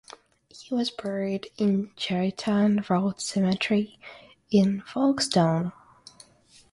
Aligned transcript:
He 0.49 0.73
was 0.73 0.89
buried 0.89 1.51
in 1.59 1.91
Cheriton 1.95 2.83
Road 2.89 3.21
Cemetery 3.21 3.99
in 4.49 4.81
Folkestone. 4.81 5.73